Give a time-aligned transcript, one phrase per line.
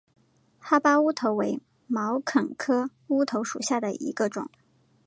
[0.57, 4.49] 哈巴乌头为毛茛科乌头属下的一个种。